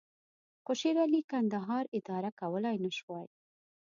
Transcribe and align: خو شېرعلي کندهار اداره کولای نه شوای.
خو 0.63 0.71
شېرعلي 0.81 1.21
کندهار 1.31 1.85
اداره 1.97 2.29
کولای 2.39 2.77
نه 2.85 2.91
شوای. 2.97 3.27